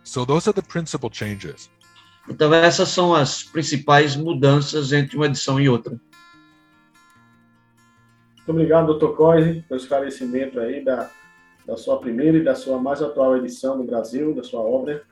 [0.07, 1.69] So those are the principal changes.
[2.29, 6.01] Então essas são as principais mudanças entre uma edição e outra.
[8.37, 9.17] Muito obrigado, Dr.
[9.17, 11.11] Coise, pelo esclarecimento aí da,
[11.67, 15.03] da sua primeira e da sua mais atual edição no Brasil, da sua obra.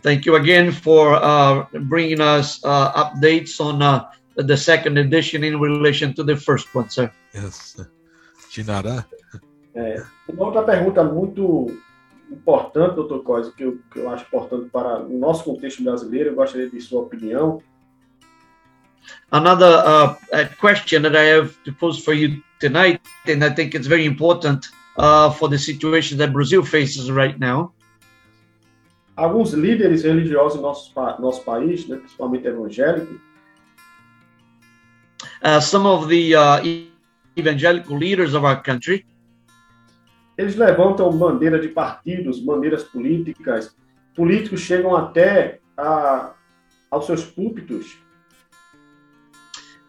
[0.00, 5.60] Thank you again for uh, bringing us uh, updates on uh, the second edition in
[5.60, 7.10] relation to the first one, sir.
[7.34, 7.76] Yes.
[8.50, 9.06] Chinara.
[9.74, 11.70] É, uma outra pergunta muito
[12.30, 16.34] importante, doutor Coise, que eu, que eu acho importante para o nosso contexto brasileiro, eu
[16.34, 17.62] gostaria de sua opinião.
[19.30, 23.76] Another uh, uh, question that I have to pose for you tonight, and I think
[23.76, 27.72] it's very important uh, for the situation that Brazil faces right now.
[29.16, 33.18] Alguns líderes religiosos em nosso, nosso país, né, principalmente evangélicos,
[35.42, 36.62] Uh, some of the uh,
[37.36, 39.04] evangelical leaders of our country,
[40.36, 43.74] eles levantam bandeira de partidos, bandeiras políticas,
[44.14, 46.32] políticos chegam até a,
[46.90, 47.98] aos seus púlpitos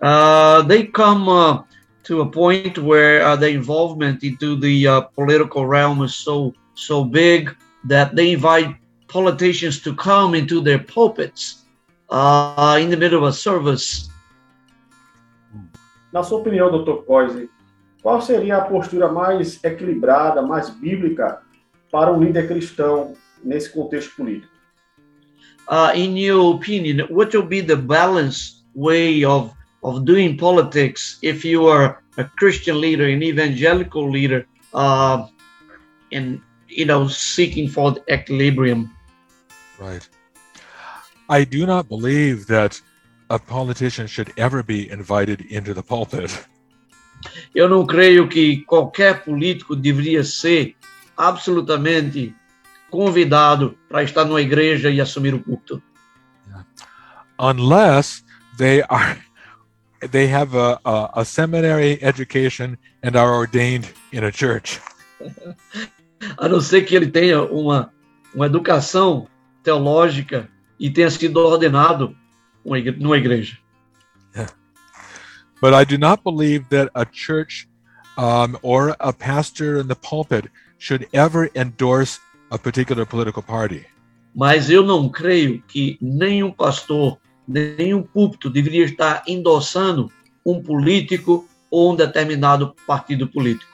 [0.01, 1.63] uh, they come uh,
[2.03, 7.03] to a point where uh, their involvement into the uh, political realm is so so
[7.03, 7.55] big
[7.85, 8.75] that they invite
[9.07, 11.65] politicians to come into their pulpits
[12.09, 14.09] uh, in the middle of a service.
[16.13, 17.49] Na sua opinião, doutor Coise,
[18.07, 21.41] qual seria a postura mais equilibrada, mais bíblica
[21.91, 24.53] para um líder cristão nesse contexto político?
[25.69, 29.51] Uh, in your opinion, what will be the balanced way of
[29.83, 35.27] of doing politics if you are a Christian leader, an evangelical leader, uh,
[36.13, 36.39] and
[36.69, 38.89] you know seeking for the equilibrium?
[39.77, 40.07] Right.
[41.27, 42.79] I do not believe that
[43.29, 46.31] a politician should ever be invited into the pulpit.
[47.53, 50.75] Eu não creio que qualquer político deveria ser
[51.15, 52.33] absolutamente
[52.89, 55.81] convidado para estar numa igreja e assumir o púlpito,
[57.39, 58.23] unless
[58.57, 59.17] they are
[60.11, 64.79] they have a, a, a seminary education and are ordained in a church.
[66.37, 67.91] a não ser que ele tenha uma,
[68.33, 69.27] uma educação
[69.63, 70.49] teológica
[70.79, 72.15] e tenha sido ordenado
[72.99, 73.57] numa igreja.
[75.61, 77.67] But I do not believe that a church
[78.17, 82.19] um, or a pastor in the pulpit should ever endorse
[82.51, 83.85] a particular political party.
[84.35, 90.11] Mas eu não creio que nenhum pastor, nenhum púlpito deveria estar endossando
[90.45, 93.71] um político ou um determinado partido político.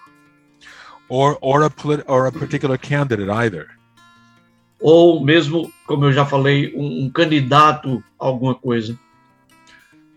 [1.09, 3.67] Or, or a polit- or a particular candidate either.
[4.79, 8.97] Ou mesmo, como eu já falei, um, um candidato a alguma coisa.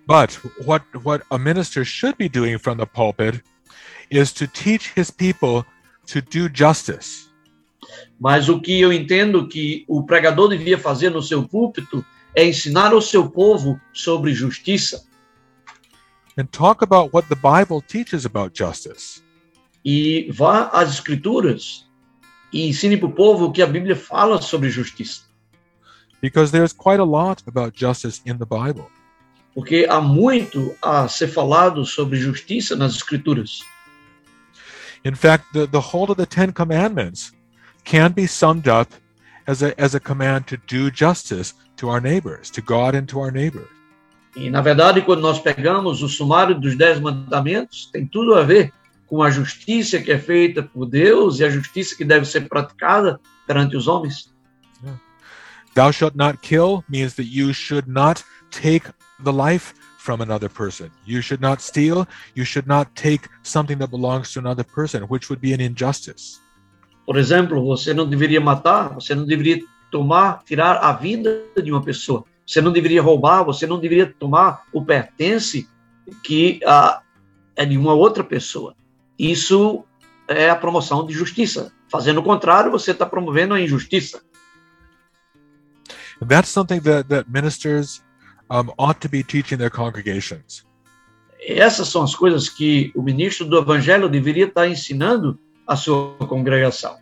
[0.07, 3.42] But what what a minister should be doing from the pulpit
[4.11, 5.64] is to teach his people
[6.07, 7.26] to do justice.
[8.20, 12.04] Mas o que eu entendo que o pregador devia fazer no seu púlpito
[12.34, 15.07] é ensinar ao seu povo sobre justiça
[16.36, 19.22] and talk about what the Bible teaches about justice.
[19.84, 21.86] E vá às escrituras
[22.52, 25.22] e ensine para o povo o que a Bíblia fala sobre justiça.
[26.20, 28.90] Because there's quite a lot about justice in the Bible.
[29.57, 33.61] Porque há muito a ser falado sobre justiça nas escrituras.
[35.02, 37.32] In fact, the, the whole of the Ten Commandments
[37.82, 38.92] can be summed up
[39.46, 43.18] as a, as a command to do justice to our neighbors, to God and to
[43.18, 43.70] our neighbors.
[44.36, 48.70] E, na verdade, quando nós pegamos o sumário dos Dez Mandamentos, tem tudo a ver
[49.07, 53.18] com a justiça que é feita por Deus e a justiça que deve ser praticada
[53.46, 54.30] perante os homens.
[55.74, 58.90] Thou shalt not kill means that you should not take
[59.22, 60.90] the life from another person.
[61.04, 62.06] You should not steal.
[62.34, 66.40] You should not take something that belongs to another person, which would be an injustice.
[67.04, 69.60] Por exemplo, você não deveria matar, você não deveria
[69.90, 72.24] tomar, tirar a vida de uma pessoa.
[72.46, 75.68] Você não deveria roubar, você não deveria tomar o pertence
[76.22, 77.00] que ah,
[77.56, 78.74] é de uma outra pessoa.
[79.18, 79.84] Isso
[80.28, 81.72] é a promoção de justiça.
[81.88, 84.20] Fazendo o contrário, você está promovendo a injustiça.
[86.20, 88.02] And that's something that, that ministers
[88.51, 90.64] um, ought to be teaching their congregations.
[91.40, 96.97] Essas são as coisas que o ministro do Evangelho deveria estar ensinando à sua congregação.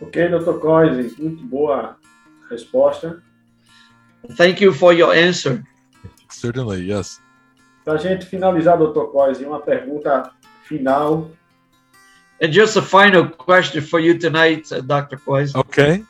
[0.00, 0.58] Ok, Dr.
[0.58, 1.96] Coise, muito boa
[2.50, 3.22] resposta.
[4.36, 5.62] Thank you for your answer.
[6.28, 7.20] Certainly, yes.
[7.84, 9.10] Para a gente finalizar, Dr.
[9.12, 10.32] Coise, uma pergunta
[10.64, 11.30] final.
[12.42, 15.16] And just a final question for you tonight, uh, Dr.
[15.24, 15.54] Cois.
[15.54, 16.04] Okay.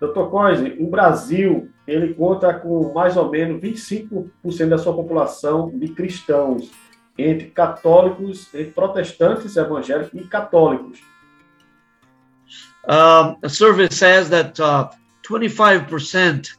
[0.00, 0.28] Dr.
[0.30, 4.30] Coise, o Brasil ele conta com mais ou menos 25%
[4.68, 6.70] da sua população de cristãos,
[7.16, 11.00] entre católicos, entre protestantes, evangélicos e católicos.
[12.88, 14.90] Um, a survey says that uh,
[15.28, 16.56] 25%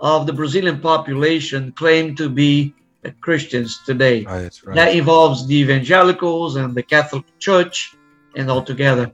[0.00, 2.74] of the Brazilian population claim to be
[3.04, 4.24] uh, Christians today.
[4.24, 4.74] Right, right.
[4.74, 7.94] That involves the evangelicals and the Catholic Church
[8.34, 9.10] and all together.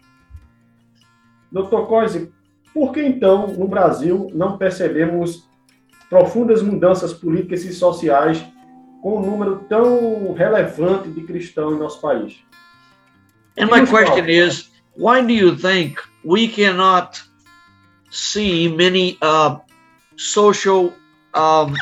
[1.52, 1.86] Dr.
[1.86, 2.30] Coise,
[2.74, 5.48] por que então no Brasil não percebemos
[6.10, 8.44] profundas mudanças políticas e sociais
[9.00, 12.42] com um número tão relevante de cristãos em nosso país?
[13.56, 17.22] And my question is, why do you think we cannot
[18.10, 19.60] see many uh,
[20.16, 20.92] social
[21.34, 21.74] um,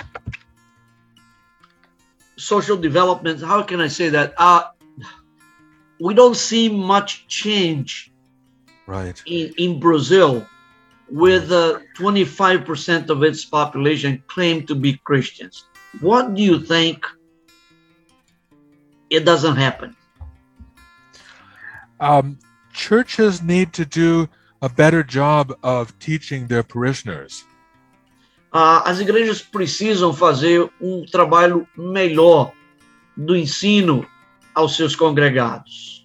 [2.37, 3.43] social developments?
[3.43, 4.35] How can I say that?
[4.37, 4.65] Uh,
[5.99, 8.13] we don't see much change
[8.87, 9.23] Right.
[9.25, 10.45] in, in Brazil
[11.13, 15.67] with uh, 25% of its population claim to be Christians.
[16.01, 17.05] What do you think
[19.11, 19.95] it doesn't happen?
[22.01, 22.39] Um,
[22.73, 24.27] churches need to do
[24.63, 27.45] a better job of teaching their parishioners.
[28.55, 32.53] Ah, as igrejas precisam fazer um trabalho melhor
[33.17, 34.07] do ensino
[34.55, 36.02] aos seus congregados.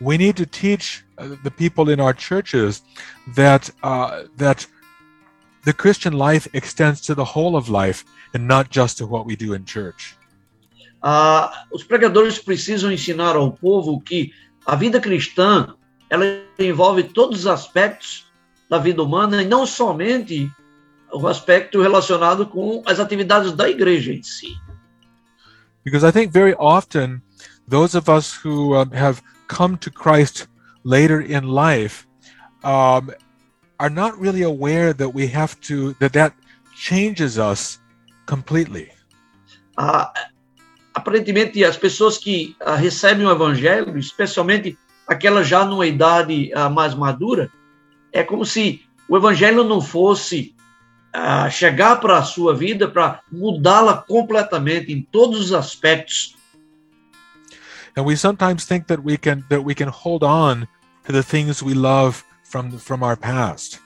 [0.00, 2.82] We need to teach uh, the people in our churches
[3.34, 4.66] that uh, that
[5.64, 9.36] the Christian life extends to the whole of life and not just to what we
[9.36, 10.16] do in church.
[11.02, 14.32] Ah, os pregadores precisam ensinar ao povo que
[14.66, 15.74] a vida cristã
[16.10, 16.24] ela
[16.58, 18.26] envolve todos os aspectos
[18.68, 20.50] da vida humana e não somente
[21.12, 24.56] o aspecto relacionado com as atividades da igreja em si.
[25.84, 27.22] Because I think very often
[27.68, 30.46] those of us who um, have come to Christ
[30.84, 32.06] later in life
[32.62, 33.10] um,
[33.80, 36.34] are not really aware that we have to that that
[36.74, 37.80] changes us
[38.26, 38.90] completely.
[39.76, 40.12] Ah,
[40.94, 44.76] aparentemente, as pessoas que ah, recebem o evangelho, especialmente
[45.06, 47.50] aquelas já numa idade ah, mais madura,
[48.12, 50.54] é como se o evangelho não fosse
[51.50, 56.36] chegar para a sua vida para mudá-la completamente em todos os aspectos.
[57.96, 60.66] And we sometimes think that we can that we can hold on
[61.06, 63.80] to the things we love from from our past.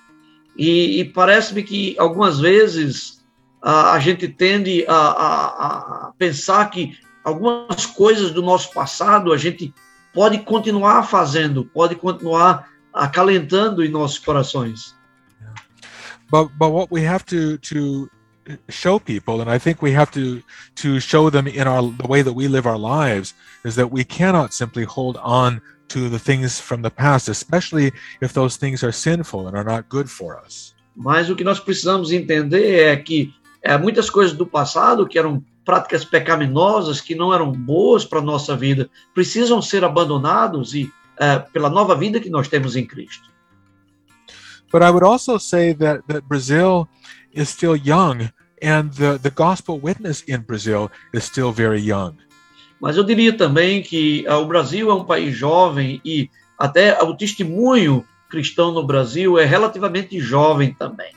[0.56, 3.22] E, e parece-me que algumas vezes
[3.62, 9.38] ah, a gente tende a, a- a pensar que algumas coisas do nosso passado a
[9.38, 9.72] gente
[10.12, 14.94] pode continuar fazendo, pode continuar acalentando em nossos corações.
[16.30, 18.08] But but what we have to to
[18.68, 20.42] show people, and I think we have to
[20.76, 23.34] to show them in our the way that we live our lives,
[23.64, 28.32] is that we cannot simply hold on to the things from the past, especially if
[28.32, 30.74] those things are sinful and are not good for us.
[30.96, 33.32] Mas o que nós precisamos entender é que
[33.62, 38.56] é, muitas coisas do passado que eram práticas pecaminosas, que não eram boas para nossa
[38.56, 43.31] vida, precisam ser abandonados e é, pela nova vida que nós temos em Cristo.
[44.72, 46.88] But I would also say that that Brazil
[47.32, 52.16] is still young and the, the gospel witness in Brazil is still very young.
[52.80, 57.14] Mas eu diria também que ah, o Brasil é um país jovem e até o
[57.14, 61.12] testemunho cristão no Brasil é relativamente jovem também.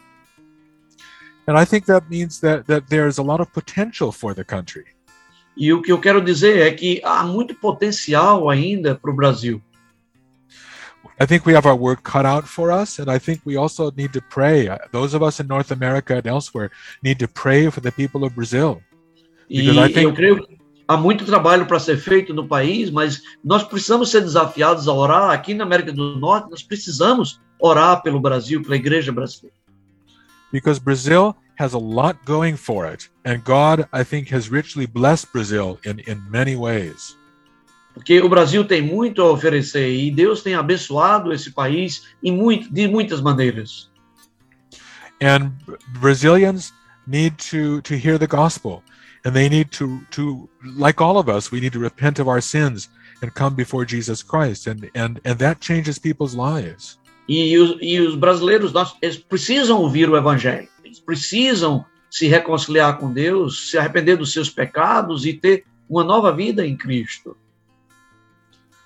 [1.47, 4.85] And I think that means that, that there's a lot of potential for the country.
[5.55, 9.61] E o que eu quero dizer é que há muito potencial ainda para o Brasil.
[11.19, 13.89] I think we have our work cut out for us, and I think we also
[13.91, 14.67] need to pray.
[14.91, 18.35] Those of us in North America and elsewhere need to pray for the people of
[18.35, 18.81] Brazil.
[19.49, 20.57] E Because I think- eu creio que
[20.87, 25.29] há muito trabalho para ser feito no país, mas nós precisamos ser desafiados a orar.
[25.31, 29.55] Aqui na América do Norte, nós precisamos orar pelo Brasil, pela igreja brasileira.
[30.51, 33.09] because Brazil has a lot going for it.
[33.25, 37.17] And God, I think, has richly blessed Brazil in, in many ways.
[37.95, 42.87] Porque o Brasil tem muito a oferecer e Deus tem abençoado esse país muito, de
[42.89, 43.89] muitas maneiras.
[45.23, 45.53] And
[46.01, 46.73] Brazilians
[47.07, 48.83] need to, to hear the gospel.
[49.23, 52.41] And they need to, to, like all of us, we need to repent of our
[52.41, 52.89] sins
[53.23, 54.67] and come before Jesus Christ.
[54.67, 56.99] And, and, and that changes people's lives.
[57.27, 60.67] E os, e os brasileiros nós, eles precisam ouvir o evangelho.
[60.83, 66.31] Eles precisam se reconciliar com Deus, se arrepender dos seus pecados e ter uma nova
[66.31, 67.35] vida em Cristo.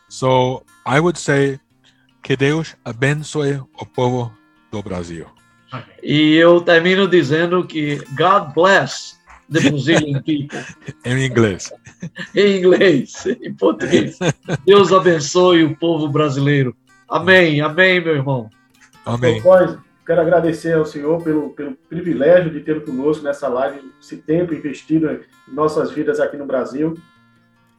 [0.10, 1.60] So I would say,
[2.22, 4.32] que Deus abençoe o povo
[4.72, 5.26] do Brasil.
[6.02, 9.18] E eu termino dizendo que God bless
[9.52, 10.60] the Brazilian people.
[11.06, 11.72] Em inglês.
[12.36, 14.18] em inglês, em português.
[14.66, 16.76] Deus abençoe o povo brasileiro.
[17.08, 18.50] Amém, amém, meu irmão.
[19.06, 19.42] Amém.
[20.06, 25.08] Quero agradecer ao senhor pelo, pelo privilégio de tê-lo conosco nessa live, esse tempo investido
[25.12, 25.20] em
[25.54, 26.98] nossas vidas aqui no Brasil.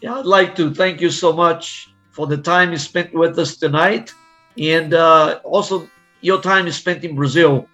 [0.00, 3.56] Yeah, I'd like to thank you so much for the time you spent with us
[3.56, 4.12] tonight
[4.58, 5.88] and uh, also
[6.20, 7.66] your time you spent in Brazil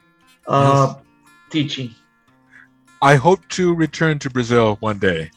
[0.47, 0.95] uh,
[1.51, 1.95] teaching.
[3.03, 5.31] I hope to return to Brazil one day.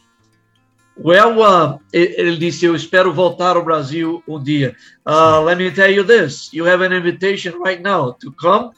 [0.95, 4.75] Well, uh, ele disse, eu espero voltar ao Brasil um dia.
[5.05, 8.71] Uh, let me tell you this, you have an invitation right now to come,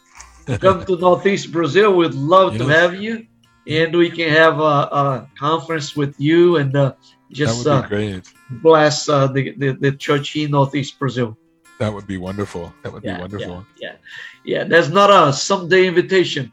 [0.60, 1.96] come to Northeast Brazil.
[1.96, 2.78] We'd love to Yes.
[2.78, 3.26] have you.
[3.68, 6.94] And we can have a, a conference with you and uh,
[7.32, 8.24] That just would uh, be great.
[8.62, 11.38] bless uh, the, the, the church in Northeast Brazil.
[11.80, 12.74] That would be wonderful.
[12.84, 13.66] That would be wonderful.
[13.80, 13.96] Yeah,
[14.46, 14.64] yeah.
[14.66, 16.52] There's not a someday invitation.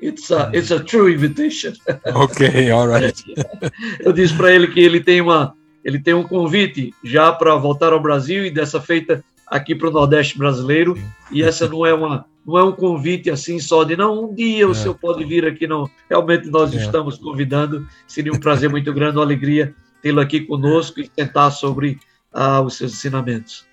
[0.00, 1.74] It's a, it's a true invitation.
[2.06, 3.14] Okay, all right.
[4.00, 5.54] Eu disse para ele que ele tem uma,
[5.84, 9.92] ele tem um convite já para voltar ao Brasil e dessa feita aqui para o
[9.92, 10.98] Nordeste brasileiro.
[11.30, 14.66] E essa não é uma, não é um convite assim só de não um dia
[14.66, 14.74] o É.
[14.74, 15.88] senhor pode vir aqui não.
[16.10, 16.78] Realmente nós É.
[16.78, 17.86] estamos convidando.
[18.08, 19.72] Seria um prazer muito grande, uma alegria
[20.04, 21.98] tê-lo aqui conosco e tentar sobre
[22.30, 23.66] ah, os seus ensinamentos.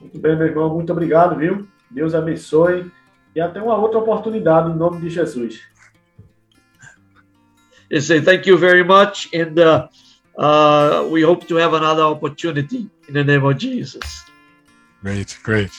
[0.00, 1.68] Muito bem, meu irmão, muito obrigado, viu?
[1.88, 2.90] Deus abençoe
[3.36, 5.60] e até uma outra oportunidade em nome de Jesus.
[7.88, 9.86] I say thank you very much, and uh,
[10.36, 14.24] uh, we hope to have another opportunity in the name of Jesus.
[15.04, 15.70] Great, great.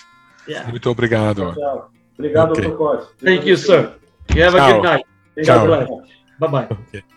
[0.47, 0.69] Yeah.
[0.69, 1.53] Muito obrigado.
[1.53, 1.91] Tchau.
[2.17, 2.63] Obrigado, Ok.
[2.63, 3.13] doutor Costa.
[3.25, 3.97] Thank you, sir.
[4.33, 4.71] You have a Ciao.
[4.71, 5.05] good night.
[5.35, 6.03] Abençoe.
[6.39, 6.67] Bye bye.
[6.87, 7.14] Okay.